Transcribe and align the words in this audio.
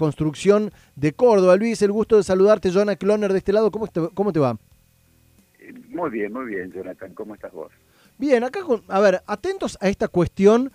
construcción 0.00 0.72
de 0.96 1.12
Córdoba. 1.12 1.56
Luis, 1.56 1.82
el 1.82 1.92
gusto 1.92 2.16
de 2.16 2.22
saludarte, 2.22 2.70
Jonathan 2.70 2.96
Cloner 2.96 3.32
de 3.32 3.38
este 3.38 3.52
lado. 3.52 3.70
¿Cómo 3.70 3.86
te, 3.86 4.08
cómo 4.14 4.32
te 4.32 4.40
va? 4.40 4.56
Muy 5.90 6.08
bien, 6.08 6.32
muy 6.32 6.46
bien, 6.46 6.72
Jonathan. 6.72 7.12
¿Cómo 7.12 7.34
estás 7.34 7.52
vos? 7.52 7.70
Bien, 8.16 8.42
acá, 8.42 8.62
con, 8.62 8.82
a 8.88 8.98
ver, 8.98 9.20
atentos 9.26 9.76
a 9.78 9.90
esta 9.90 10.08
cuestión 10.08 10.72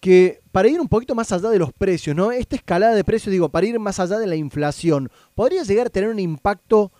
que 0.00 0.40
para 0.52 0.68
ir 0.68 0.80
un 0.80 0.88
poquito 0.88 1.14
más 1.14 1.30
allá 1.32 1.50
de 1.50 1.58
los 1.58 1.70
precios, 1.74 2.16
¿no? 2.16 2.32
Esta 2.32 2.56
escalada 2.56 2.94
de 2.94 3.04
precios, 3.04 3.30
digo, 3.30 3.50
para 3.50 3.66
ir 3.66 3.78
más 3.78 4.00
allá 4.00 4.18
de 4.18 4.26
la 4.26 4.36
inflación, 4.36 5.10
¿podría 5.34 5.62
llegar 5.64 5.88
a 5.88 5.90
tener 5.90 6.08
un 6.08 6.18
impacto 6.18 6.90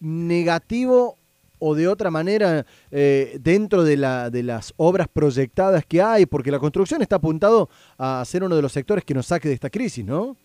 negativo 0.00 1.16
o 1.60 1.76
de 1.76 1.86
otra 1.86 2.10
manera 2.10 2.66
eh, 2.90 3.38
dentro 3.40 3.84
de, 3.84 3.96
la, 3.96 4.30
de 4.30 4.42
las 4.42 4.74
obras 4.78 5.06
proyectadas 5.06 5.86
que 5.86 6.02
hay? 6.02 6.26
Porque 6.26 6.50
la 6.50 6.58
construcción 6.58 7.02
está 7.02 7.16
apuntado 7.16 7.70
a 7.98 8.24
ser 8.26 8.42
uno 8.42 8.56
de 8.56 8.62
los 8.62 8.72
sectores 8.72 9.04
que 9.04 9.14
nos 9.14 9.26
saque 9.26 9.46
de 9.46 9.54
esta 9.54 9.70
crisis, 9.70 10.04
¿no? 10.04 10.36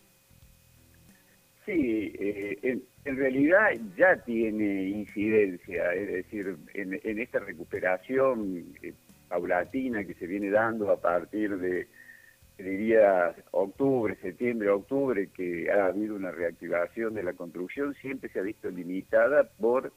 Sí, 1.67 2.13
eh, 2.17 2.79
en, 3.03 3.17
realidad 3.17 3.71
ya 3.97 4.15
tiene 4.23 4.83
incidencia, 4.87 5.93
es 5.93 6.07
decir, 6.07 6.55
en, 6.73 6.97
en 7.03 7.19
esta 7.19 7.39
recuperación 7.39 8.73
eh, 8.81 8.93
paulatina 9.27 10.05
que 10.05 10.13
se 10.13 10.27
viene 10.27 10.49
dando 10.49 10.89
a 10.89 11.01
partir 11.01 11.57
de, 11.57 11.89
diría, 12.57 13.35
octubre, 13.51 14.15
septiembre, 14.21 14.69
octubre, 14.69 15.27
que 15.35 15.69
ha 15.69 15.87
habido 15.87 16.15
una 16.15 16.31
reactivación 16.31 17.15
de 17.15 17.23
la 17.23 17.33
construcción, 17.33 17.93
siempre 17.95 18.29
se 18.29 18.39
ha 18.39 18.43
visto 18.43 18.69
limitada 18.69 19.43
por 19.59 19.91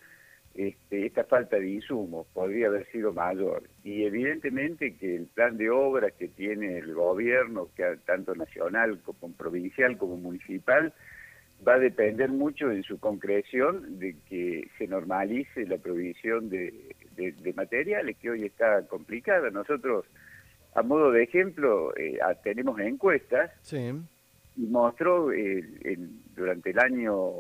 este, 0.57 1.07
esta 1.07 1.23
falta 1.23 1.57
de 1.57 1.71
insumos, 1.71 2.27
podría 2.35 2.67
haber 2.67 2.91
sido 2.91 3.13
mayor. 3.13 3.63
Y 3.85 4.03
evidentemente 4.03 4.97
que 4.97 5.15
el 5.15 5.27
plan 5.27 5.57
de 5.57 5.71
obras 5.71 6.15
que 6.15 6.27
tiene 6.27 6.79
el 6.79 6.95
gobierno, 6.95 7.69
que 7.77 7.97
tanto 8.05 8.35
nacional 8.35 9.01
como 9.05 9.33
provincial 9.37 9.97
como 9.97 10.17
municipal, 10.17 10.93
va 11.67 11.75
a 11.75 11.79
depender 11.79 12.31
mucho 12.31 12.71
en 12.71 12.83
su 12.83 12.99
concreción 12.99 13.99
de 13.99 14.17
que 14.29 14.69
se 14.79 14.87
normalice 14.87 15.67
la 15.67 15.79
provisión 15.79 16.49
de, 16.49 16.95
de, 17.17 17.53
materiales 17.53 18.17
que 18.17 18.31
hoy 18.31 18.45
está 18.45 18.87
complicada. 18.87 19.51
Nosotros, 19.51 20.07
a 20.75 20.83
modo 20.83 21.13
de 21.13 21.23
ejemplo, 21.23 21.95
eh, 21.97 22.19
tenemos 22.43 22.79
encuestas 22.81 23.51
y 24.57 24.63
mostró 24.67 25.33
eh, 25.33 25.99
durante 26.35 26.71
el 26.71 26.79
año 26.79 27.33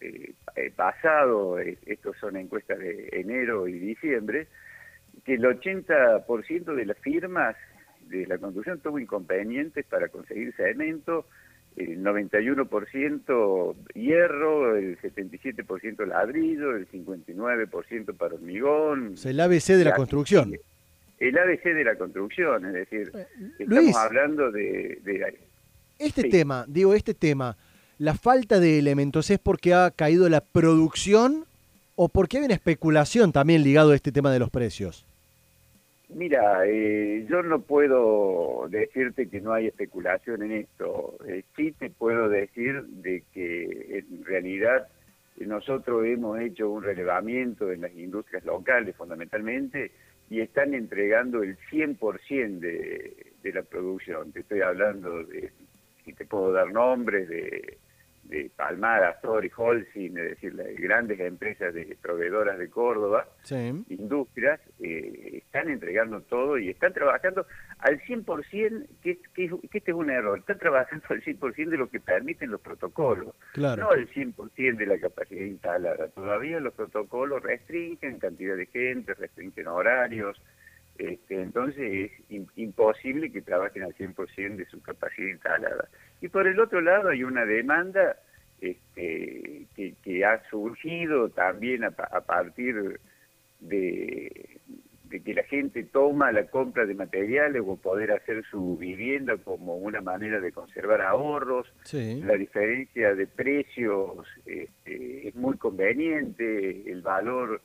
eh, 0.00 0.34
pasado, 0.74 1.58
estos 1.58 2.16
son 2.18 2.36
encuestas 2.36 2.78
de 2.78 3.08
enero 3.12 3.66
y 3.68 3.78
diciembre, 3.78 4.48
que 5.24 5.34
el 5.34 5.42
80% 5.42 6.74
de 6.74 6.86
las 6.86 6.98
firmas 6.98 7.56
de 8.08 8.26
la 8.26 8.38
construcción 8.38 8.80
tuvo 8.80 8.98
inconvenientes 8.98 9.84
para 9.86 10.08
conseguir 10.08 10.54
cemento, 10.54 11.26
el 11.76 12.02
91% 12.02 13.74
hierro, 13.94 14.76
el 14.76 14.98
77% 14.98 16.06
ladrillo, 16.06 16.74
el 16.74 16.88
59% 16.88 18.16
para 18.16 18.34
hormigón. 18.34 19.12
O 19.14 19.16
sea, 19.16 19.30
el 19.30 19.40
ABC 19.40 19.68
de 19.68 19.84
la, 19.84 19.94
construcción. 19.94 20.58
El 21.18 21.38
ABC 21.38 21.64
de 21.64 21.84
la 21.84 21.96
construcción, 21.96 22.66
es 22.66 22.72
decir, 22.72 23.12
eh, 23.14 23.26
estamos 23.58 23.96
hablando 23.96 24.50
de... 24.50 25.00
este 25.98 26.24
tema, 26.30 26.64
digo, 26.66 26.94
este 26.94 27.14
tema, 27.14 27.56
la 27.98 28.14
falta 28.14 28.58
de 28.58 28.78
elementos 28.78 29.30
es 29.30 29.38
porque 29.38 29.74
ha 29.74 29.90
caído 29.90 30.28
la 30.28 30.40
producción 30.40 31.44
o 31.94 32.08
porque 32.08 32.38
hay 32.38 32.44
una 32.44 32.54
especulación 32.54 33.32
también 33.32 33.62
ligado 33.62 33.90
a 33.90 33.94
este 33.94 34.12
tema 34.12 34.32
de 34.32 34.38
los 34.38 34.50
precios. 34.50 35.06
Mira, 36.08 36.64
eh, 36.66 37.26
yo 37.28 37.42
no 37.42 37.60
puedo 37.62 38.68
decirte 38.68 39.28
que 39.28 39.40
no 39.40 39.52
hay 39.52 39.66
especulación 39.66 40.42
en 40.44 40.52
esto. 40.52 41.18
Eh, 41.26 41.42
sí 41.56 41.72
te 41.72 41.90
puedo 41.90 42.28
decir 42.28 42.82
de 42.84 43.24
que 43.34 43.98
en 43.98 44.24
realidad 44.24 44.88
nosotros 45.38 46.06
hemos 46.06 46.40
hecho 46.40 46.70
un 46.70 46.84
relevamiento 46.84 47.70
en 47.72 47.82
las 47.82 47.92
industrias 47.94 48.44
locales 48.44 48.96
fundamentalmente 48.96 49.90
y 50.30 50.40
están 50.40 50.74
entregando 50.74 51.42
el 51.42 51.58
100% 51.70 52.60
de, 52.60 53.32
de 53.42 53.52
la 53.52 53.62
producción. 53.62 54.32
Te 54.32 54.40
estoy 54.40 54.60
hablando 54.60 55.24
de, 55.24 55.50
si 56.04 56.12
te 56.12 56.24
puedo 56.24 56.52
dar 56.52 56.72
nombres, 56.72 57.28
de 57.28 57.78
de 58.28 58.50
Palmar, 58.54 59.04
Azor 59.04 59.44
y 59.44 59.50
Holcim, 59.54 60.16
es 60.18 60.30
decir, 60.30 60.54
las 60.54 60.68
grandes 60.76 61.18
empresas 61.20 61.72
de 61.74 61.96
proveedoras 62.00 62.58
de 62.58 62.68
Córdoba, 62.68 63.26
industrias, 63.88 64.60
eh, 64.80 65.42
están 65.44 65.70
entregando 65.70 66.20
todo 66.22 66.58
y 66.58 66.70
están 66.70 66.92
trabajando 66.92 67.46
al 67.78 68.00
100%, 68.00 68.86
que, 69.02 69.18
que, 69.34 69.48
que 69.48 69.78
este 69.78 69.90
es 69.90 69.96
un 69.96 70.10
error, 70.10 70.38
están 70.38 70.58
trabajando 70.58 71.04
al 71.10 71.22
100% 71.22 71.68
de 71.68 71.76
lo 71.76 71.88
que 71.88 72.00
permiten 72.00 72.50
los 72.50 72.60
protocolos, 72.60 73.34
no 73.56 73.90
al 73.90 74.08
100% 74.08 74.76
de 74.76 74.86
la 74.86 74.98
capacidad 74.98 75.44
instalada. 75.44 76.08
Todavía 76.08 76.60
los 76.60 76.74
protocolos 76.74 77.42
restringen 77.42 78.18
cantidad 78.18 78.56
de 78.56 78.66
gente, 78.66 79.14
restringen 79.14 79.66
horarios, 79.66 80.40
este, 80.98 81.42
entonces 81.42 82.10
es 82.28 82.46
imposible 82.56 83.30
que 83.30 83.42
trabajen 83.42 83.82
al 83.82 83.94
100% 83.94 84.56
de 84.56 84.66
su 84.66 84.80
capacidad 84.80 85.28
instalada. 85.28 85.88
Y 86.20 86.28
por 86.28 86.46
el 86.46 86.58
otro 86.60 86.80
lado 86.80 87.08
hay 87.08 87.22
una 87.22 87.44
demanda 87.44 88.16
este, 88.60 89.66
que, 89.74 90.24
ha 90.24 90.42
surgido 90.48 91.28
también 91.28 91.84
a, 91.84 91.90
partir 91.90 92.98
de, 93.60 94.60
que 95.10 95.34
la 95.34 95.44
gente 95.44 95.84
toma 95.84 96.32
la 96.32 96.46
compra 96.46 96.86
de 96.86 96.94
materiales 96.94 97.62
o 97.66 97.76
poder 97.76 98.12
hacer 98.12 98.44
su 98.50 98.76
vivienda 98.76 99.36
como 99.36 99.76
una 99.76 100.00
manera 100.00 100.40
de 100.40 100.52
conservar 100.52 101.02
ahorros. 101.02 101.66
La 101.92 102.34
diferencia 102.34 103.14
de 103.14 103.26
precios 103.26 104.26
este, 104.46 105.28
es 105.28 105.34
muy 105.34 105.58
conveniente, 105.58 106.90
el 106.90 107.02
valor 107.02 107.60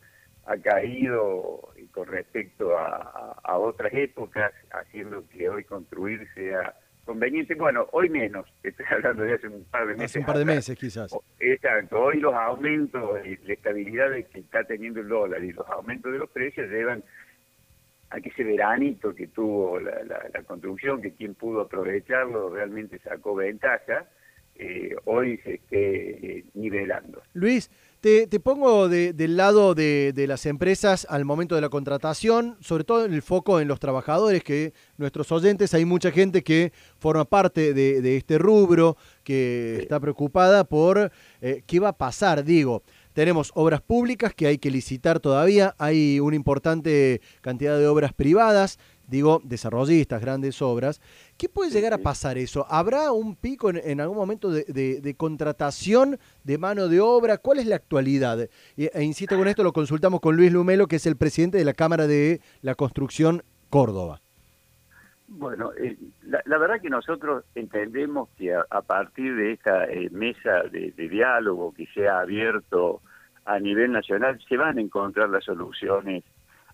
ha 0.45 0.57
caído 0.57 1.70
con 1.91 2.07
respecto 2.07 2.77
a, 2.77 3.39
a, 3.43 3.57
otras 3.57 3.93
épocas, 3.93 4.53
haciendo 4.71 5.27
que 5.29 5.49
hoy 5.49 5.63
construir 5.63 6.27
sea 6.33 6.75
conveniente. 7.05 7.55
Bueno, 7.55 7.87
hoy 7.91 8.09
menos, 8.09 8.45
estoy 8.63 8.85
hablando 8.89 9.23
de 9.23 9.33
hace 9.33 9.47
un 9.47 9.63
par 9.65 9.87
de 9.87 9.93
meses. 9.93 10.05
Hace 10.05 10.19
un 10.19 10.25
par 10.25 10.37
de 10.37 10.45
meses 10.45 10.77
quizás. 10.77 11.15
Exacto, 11.39 12.01
hoy 12.01 12.19
los 12.19 12.33
aumentos 12.33 13.25
y 13.25 13.37
la 13.45 13.53
estabilidad 13.53 14.11
que 14.31 14.39
está 14.39 14.63
teniendo 14.63 15.01
el 15.01 15.07
dólar 15.07 15.43
y 15.43 15.51
los 15.51 15.67
aumentos 15.67 16.11
de 16.11 16.19
los 16.19 16.29
precios 16.29 16.69
llevan 16.69 17.03
a 18.11 18.19
que 18.19 18.29
ese 18.29 18.43
veranito 18.43 19.15
que 19.15 19.27
tuvo 19.27 19.79
la, 19.79 20.03
la, 20.03 20.43
construcción, 20.43 21.01
que 21.01 21.13
quien 21.13 21.33
pudo 21.33 21.61
aprovecharlo 21.61 22.49
realmente 22.53 22.99
sacó 22.99 23.35
ventaja, 23.35 24.05
eh, 24.55 24.95
hoy 25.05 25.37
se 25.37 25.55
esté 25.55 26.37
eh, 26.39 26.45
nivelando. 26.53 27.21
Luis, 27.33 27.71
te, 28.01 28.39
pongo 28.39 28.89
del 28.89 29.37
lado 29.37 29.75
de, 29.75 30.25
las 30.27 30.47
empresas 30.47 31.05
al 31.07 31.23
momento 31.23 31.53
de 31.53 31.61
la 31.61 31.69
contratación, 31.69 32.57
sobre 32.59 32.83
todo 32.83 33.05
en 33.05 33.13
el 33.13 33.21
foco 33.21 33.59
en 33.59 33.67
los 33.67 33.79
trabajadores, 33.79 34.43
que 34.43 34.73
nuestros 34.97 35.31
oyentes, 35.31 35.73
hay 35.75 35.85
mucha 35.85 36.11
gente 36.11 36.43
que 36.43 36.73
forma 36.97 37.25
parte 37.25 37.75
de, 37.75 38.17
este 38.17 38.39
rubro, 38.39 38.97
que 39.23 39.77
está 39.81 39.99
preocupada 39.99 40.63
por 40.63 41.11
eh, 41.41 41.61
qué 41.67 41.79
va 41.79 41.89
a 41.89 41.97
pasar, 41.97 42.43
digo. 42.43 42.81
Tenemos 43.13 43.51
obras 43.55 43.81
públicas 43.81 44.33
que 44.33 44.47
hay 44.47 44.57
que 44.57 44.71
licitar 44.71 45.19
todavía, 45.19 45.75
hay 45.77 46.19
una 46.19 46.35
importante 46.35 47.21
cantidad 47.41 47.77
de 47.77 47.85
obras 47.85 48.13
privadas, 48.13 48.79
digo, 49.11 49.41
desarrollistas, 49.43 50.21
grandes 50.21 50.61
obras. 50.61 51.01
¿Qué 51.37 51.49
puede 51.49 51.69
llegar 51.69 51.93
a 51.93 51.97
pasar 51.97 52.37
eso? 52.37 52.65
¿Habrá 52.69 53.11
un 53.11 53.35
pico 53.35 53.69
en, 53.69 54.01
algún 54.01 54.17
momento 54.17 54.49
de, 54.49 55.15
contratación 55.17 56.17
de 56.43 56.57
mano 56.57 56.87
de 56.87 57.01
obra? 57.01 57.37
¿Cuál 57.37 57.59
es 57.59 57.67
la 57.67 57.75
actualidad? 57.75 58.49
E, 58.77 59.03
insisto 59.03 59.37
con 59.37 59.47
esto, 59.47 59.63
lo 59.63 59.73
consultamos 59.73 60.21
con 60.21 60.35
Luis 60.35 60.51
Lumelo, 60.51 60.87
que 60.87 60.95
es 60.95 61.05
el 61.05 61.17
presidente 61.17 61.57
de 61.57 61.65
la 61.65 61.73
Cámara 61.73 62.07
de 62.07 62.39
la 62.61 62.73
Construcción 62.75 63.43
Córdoba. 63.69 64.21
Bueno, 65.27 65.71
eh, 65.77 65.97
la, 66.23 66.57
verdad 66.57 66.81
que 66.81 66.89
nosotros 66.89 67.45
entendemos 67.55 68.29
que 68.37 68.53
a, 68.53 68.81
partir 68.81 69.35
de 69.35 69.53
esta 69.53 69.85
eh, 69.85 70.09
mesa 70.11 70.63
de, 70.71 70.91
diálogo 70.97 71.73
que 71.73 71.85
se 71.93 72.07
ha 72.07 72.19
abierto 72.19 73.01
a 73.45 73.59
nivel 73.59 73.91
nacional, 73.91 74.39
se 74.47 74.57
van 74.57 74.77
a 74.77 74.81
encontrar 74.81 75.29
las 75.29 75.45
soluciones 75.45 76.23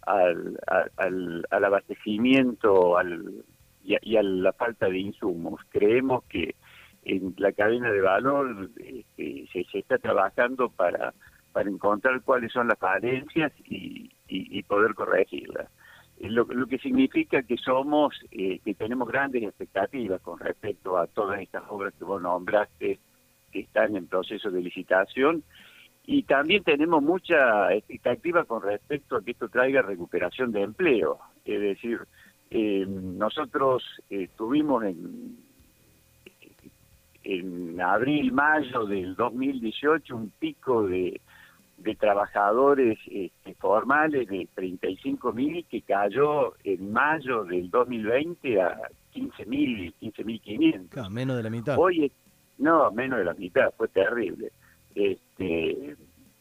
al, 0.07 0.57
al, 0.95 1.45
al 1.49 1.65
abastecimiento 1.65 2.97
al, 2.97 3.43
y, 3.83 4.17
a, 4.17 4.23
la 4.23 4.53
falta 4.53 4.87
de 4.87 4.99
insumos. 4.99 5.61
Creemos 5.69 6.23
que 6.25 6.55
en 7.03 7.33
la 7.37 7.51
cadena 7.51 7.91
de 7.91 8.01
valor 8.01 8.69
este, 8.77 9.47
se, 9.51 9.79
está 9.79 9.97
trabajando 9.97 10.69
para, 10.69 11.13
para 11.51 11.69
encontrar 11.69 12.21
cuáles 12.21 12.51
son 12.51 12.67
las 12.67 12.79
falencias 12.79 13.51
y, 13.65 14.11
y, 14.27 14.63
poder 14.63 14.93
corregirlas. 14.93 15.69
Eh, 16.19 16.29
lo, 16.29 16.45
lo, 16.45 16.67
que 16.67 16.79
significa 16.79 17.43
que 17.43 17.57
somos, 17.57 18.13
eh, 18.31 18.59
que 18.63 18.73
tenemos 18.73 19.07
grandes 19.07 19.43
expectativas 19.43 20.21
con 20.21 20.39
respecto 20.39 20.97
a 20.97 21.07
todas 21.07 21.41
estas 21.41 21.63
obras 21.69 21.93
que 21.97 22.03
vos 22.03 22.21
nombraste, 22.21 22.99
que 23.51 23.59
están 23.59 23.95
en 23.95 24.07
proceso 24.07 24.51
de 24.51 24.61
licitación, 24.61 25.43
y 26.09 26.23
también 26.23 26.63
tenemos 26.63 27.03
mucha 27.03 27.71
expectativa 27.73 28.45
con 28.45 28.61
respecto 28.63 29.17
a 29.17 29.21
que 29.21 29.31
esto 29.31 29.49
traiga 29.49 29.81
recuperación 29.81 30.53
de 30.53 30.61
empleo. 30.61 31.19
Es 31.43 31.59
decir, 31.59 31.99
eh, 32.49 32.85
nosotros 32.87 33.83
estuvimos 34.09 34.85
en, 34.85 35.37
en 37.25 37.81
abril, 37.81 38.31
mayo 38.31 38.85
del 38.85 39.15
2018 39.17 40.15
un 40.15 40.31
pico 40.39 40.87
de, 40.87 41.19
de 41.75 41.95
trabajadores 41.95 42.97
este, 43.11 43.53
formales 43.55 44.29
de 44.29 44.47
35 44.55 45.33
mil 45.33 45.65
que 45.65 45.81
cayó 45.81 46.53
en 46.63 46.89
mayo 46.89 47.43
del 47.43 47.69
2020 47.69 48.61
a 48.61 48.77
15 49.11 49.45
mil, 49.45 49.93
15 49.99 50.23
mil 50.23 50.39
500. 50.39 51.11
menos 51.11 51.35
de 51.35 51.43
la 51.43 51.49
mitad. 51.49 51.77
Hoy, 51.77 52.09
no, 52.59 52.89
menos 52.91 53.19
de 53.19 53.25
la 53.25 53.33
mitad, 53.33 53.73
fue 53.75 53.89
terrible. 53.89 54.53
Este, 54.97 55.95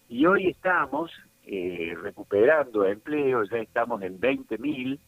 y 0.09 0.25
hoy 0.25 0.49
estamos 0.49 1.11
eh, 1.45 1.95
recuperando 2.01 2.87
empleo, 2.87 3.45
ya 3.45 3.59
estamos 3.59 4.01
en 4.01 4.19
20 4.19 4.57
mil, 4.57 4.99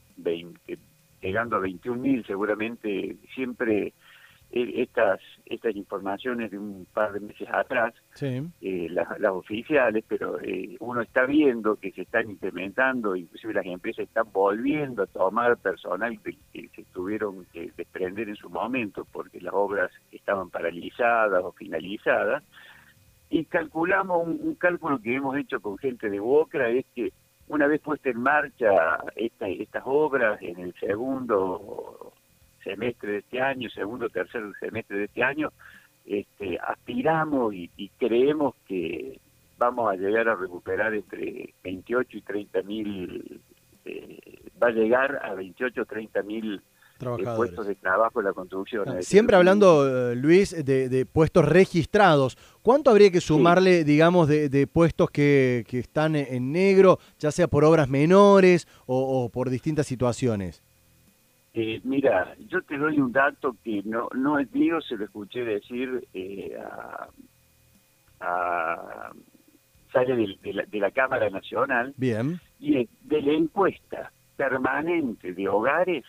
llegando 1.22 1.56
a 1.56 1.60
21 1.60 1.98
mil 1.98 2.26
seguramente, 2.26 3.16
siempre 3.34 3.94
eh, 4.50 4.72
estas 4.82 5.20
estas 5.46 5.74
informaciones 5.76 6.50
de 6.50 6.58
un 6.58 6.86
par 6.92 7.12
de 7.14 7.20
meses 7.20 7.48
atrás, 7.50 7.94
eh, 8.20 8.88
las, 8.90 9.32
oficiales, 9.32 10.04
pero 10.06 10.36
uno 10.80 11.00
está 11.00 11.24
viendo 11.24 11.76
que 11.76 11.90
se 11.92 12.02
están 12.02 12.28
implementando, 12.28 13.16
inclusive 13.16 13.54
las 13.54 13.64
empresas 13.64 14.06
están 14.08 14.30
volviendo 14.30 15.04
a 15.04 15.06
tomar 15.06 15.56
personal 15.56 16.20
que, 16.20 16.36
que, 16.52 16.68
se 16.76 16.84
tuvieron 16.92 17.46
que 17.46 17.72
desprender 17.78 18.28
en 18.28 18.36
su 18.36 18.50
momento 18.50 19.06
porque 19.10 19.40
las 19.40 19.54
obras 19.54 19.90
estaban 20.12 20.50
paralizadas 20.50 21.42
o 21.42 21.52
finalizadas, 21.52 22.42
y 23.30 23.44
calculamos 23.44 24.26
un, 24.26 24.54
cálculo 24.54 25.00
que 25.00 25.14
hemos 25.14 25.36
hecho 25.36 25.60
con 25.60 25.78
gente 25.78 26.08
de 26.08 26.20
Boca, 26.20 26.68
es 26.68 26.86
que 26.94 27.12
una 27.48 27.66
vez 27.66 27.80
puesta 27.80 28.10
en 28.10 28.20
marcha 28.20 28.98
estas 29.16 29.82
obras 29.84 30.40
en 30.42 30.58
el 30.58 30.74
segundo 30.74 32.12
semestre 32.62 33.12
de 33.12 33.18
este 33.18 33.40
año, 33.40 33.68
segundo 33.70 34.08
tercer 34.08 34.42
semestre 34.60 34.98
de 34.98 35.04
este 35.04 35.22
año, 35.22 35.52
este, 36.04 36.58
aspiramos 36.58 37.54
y, 37.54 37.90
creemos 37.98 38.54
que 38.66 39.20
vamos 39.58 39.90
a 39.90 39.96
llegar 39.96 40.28
a 40.28 40.34
recuperar 40.34 40.94
entre 40.94 41.52
28 41.64 42.16
y 42.16 42.22
30 42.22 42.62
mil, 42.62 43.40
eh, 43.84 44.18
va 44.62 44.68
a 44.68 44.72
llegar 44.72 45.20
a 45.22 45.34
28 45.34 45.82
o 45.82 45.84
30 45.84 46.22
mil 46.22 46.62
puestos 46.98 47.66
de 47.66 47.74
trabajo 47.74 48.20
en 48.20 48.26
la 48.26 48.32
construcción. 48.32 49.02
siempre 49.02 49.36
hablando, 49.36 50.10
eh, 50.10 50.16
Luis, 50.16 50.64
de, 50.64 51.06
puestos 51.06 51.44
registrados. 51.44 52.36
¿Cuánto 52.62 52.90
habría 52.90 53.10
que 53.10 53.20
sumarle, 53.20 53.84
digamos, 53.84 54.28
de, 54.28 54.66
puestos 54.66 55.10
que, 55.10 55.64
están 55.70 56.16
en 56.16 56.52
negro, 56.52 56.98
ya 57.18 57.30
sea 57.30 57.48
por 57.48 57.64
obras 57.64 57.88
menores 57.88 58.66
o, 58.86 59.30
por 59.30 59.50
distintas 59.50 59.86
situaciones? 59.86 60.62
Eh, 61.54 61.80
mira, 61.84 62.36
yo 62.48 62.62
te 62.62 62.76
doy 62.76 63.00
un 63.00 63.10
dato 63.10 63.56
que 63.64 63.82
no, 63.84 64.08
no 64.14 64.38
es 64.38 64.52
mío, 64.52 64.80
se 64.80 64.96
lo 64.96 65.06
escuché 65.06 65.44
decir 65.44 66.06
eh, 66.14 66.56
a, 68.20 69.10
sale 69.92 70.36
de, 70.42 70.52
la, 70.52 70.64
de, 70.64 70.78
la, 70.78 70.90
Cámara 70.90 71.30
Nacional. 71.30 71.94
Bien. 71.96 72.40
Y 72.60 72.88
de 73.02 73.22
la 73.22 73.32
encuesta 73.32 74.12
permanente 74.36 75.32
de 75.32 75.48
hogares 75.48 76.04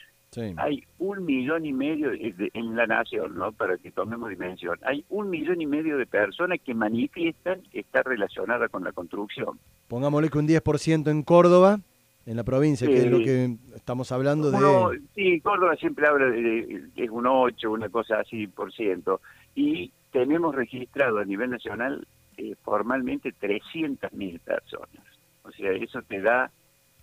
hay 0.57 0.83
un 0.99 1.25
millón 1.25 1.65
y 1.65 1.73
medio 1.73 2.11
en 2.13 2.75
la 2.75 2.85
nación, 2.85 3.35
¿no? 3.35 3.51
Para 3.51 3.77
que 3.77 3.91
tomemos 3.91 4.29
dimensión. 4.29 4.77
Hay 4.83 5.03
un 5.09 5.29
millón 5.29 5.61
y 5.61 5.65
medio 5.65 5.97
de 5.97 6.05
personas 6.05 6.59
que 6.63 6.73
manifiestan 6.73 7.61
estar 7.73 8.05
relacionadas 8.05 8.69
con 8.69 8.83
la 8.83 8.91
construcción. 8.91 9.59
Pongámosle 9.87 10.29
que 10.29 10.37
un 10.37 10.47
10% 10.47 11.09
en 11.09 11.23
Córdoba, 11.23 11.79
en 12.25 12.37
la 12.37 12.43
provincia, 12.43 12.87
que 12.87 12.97
es 12.97 13.11
lo 13.11 13.17
que 13.19 13.57
estamos 13.75 14.11
hablando 14.11 14.51
de... 14.51 15.01
sí, 15.15 15.41
Córdoba 15.41 15.75
siempre 15.77 16.07
habla 16.07 16.27
de, 16.27 16.83
es 16.95 17.09
un 17.09 17.25
8, 17.25 17.71
una 17.71 17.89
cosa 17.89 18.19
así 18.19 18.45
por 18.45 18.71
ciento. 18.71 19.21
Y 19.55 19.91
tenemos 20.11 20.53
registrado 20.53 21.17
a 21.17 21.25
nivel 21.25 21.49
nacional 21.49 22.07
eh, 22.37 22.55
formalmente 22.63 23.33
300.000 23.33 24.39
personas. 24.41 25.05
O 25.43 25.51
sea, 25.51 25.71
eso 25.71 26.01
te 26.03 26.21
da 26.21 26.51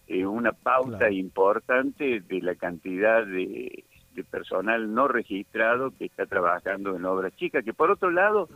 eh, 0.09 0.25
una 0.25 0.53
pauta 0.53 1.11
importante 1.11 2.21
de 2.21 2.41
la 2.41 2.55
cantidad 2.55 3.27
de, 3.27 3.85
personal 4.31 4.95
no 4.95 5.09
registrado 5.09 5.91
que 5.91 6.07
está 6.07 6.27
trabajando 6.27 6.97
en 6.97 7.05
obras 7.05 7.35
chicas, 7.37 7.65
que 7.65 7.75
por 7.75 7.91
otro 7.91 8.11
lado 8.11 8.49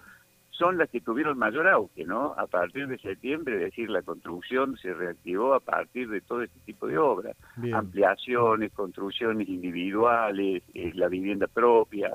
son 0.51 0.79
las 0.79 0.89
que 0.91 1.01
tuvieron 1.01 1.39
mayor 1.39 1.69
auge, 1.69 2.05
¿no? 2.05 2.35
A 2.37 2.47
partir 2.47 2.87
de 2.87 2.99
septiembre, 2.99 3.57
es 3.57 3.61
decir, 3.63 3.91
la 3.91 4.03
construcción 4.03 4.77
se 4.77 4.95
reactivó 4.95 5.55
a 5.55 5.61
partir 5.61 6.09
de 6.09 6.21
todo 6.21 6.43
este 6.43 6.59
tipo 6.61 6.87
de 6.87 6.99
obras, 6.99 7.37
ampliaciones, 7.73 8.73
construcciones 8.73 9.49
individuales, 9.49 10.63
eh, 10.75 10.93
la 10.95 11.09
vivienda 11.09 11.47
propia, 11.47 12.15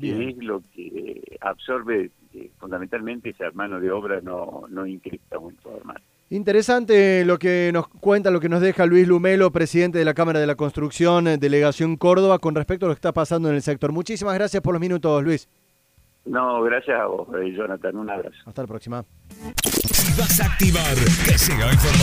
que 0.00 0.30
es 0.30 0.36
lo 0.38 0.60
que 0.74 1.22
absorbe 1.40 2.10
eh, 2.32 2.50
fundamentalmente 2.58 3.30
esa 3.30 3.50
mano 3.52 3.78
de 3.80 3.92
obra 3.92 4.20
no, 4.20 4.64
no 4.68 4.86
inscrita 4.86 5.38
o 5.38 5.50
informal. 5.50 6.02
Interesante 6.30 7.24
lo 7.24 7.38
que 7.38 7.70
nos 7.72 7.86
cuenta, 7.88 8.30
lo 8.30 8.40
que 8.40 8.48
nos 8.48 8.60
deja 8.60 8.86
Luis 8.86 9.06
Lumelo, 9.06 9.52
presidente 9.52 9.98
de 9.98 10.04
la 10.04 10.14
Cámara 10.14 10.40
de 10.40 10.46
la 10.46 10.54
Construcción, 10.54 11.28
eh, 11.28 11.36
Delegación 11.36 11.96
Córdoba, 11.96 12.38
con 12.38 12.54
respecto 12.54 12.86
a 12.86 12.88
lo 12.88 12.94
que 12.94 12.98
está 12.98 13.12
pasando 13.12 13.50
en 13.50 13.56
el 13.56 13.62
sector. 13.62 13.92
Muchísimas 13.92 14.34
gracias 14.34 14.62
por 14.62 14.72
los 14.72 14.80
minutos, 14.80 15.22
Luis. 15.22 15.48
No, 16.24 16.62
gracias 16.62 16.98
a 16.98 17.06
vos, 17.06 17.28
eh, 17.36 17.52
Jonathan. 17.54 17.96
Un 17.96 18.10
abrazo. 18.10 18.36
Hasta 18.46 18.62
la 18.62 18.68
próxima. 18.68 19.04
vas 20.18 20.40
a 20.40 20.46
activar, 20.46 20.94
que 21.26 21.38
siga 21.38 21.70
informando. 21.70 22.02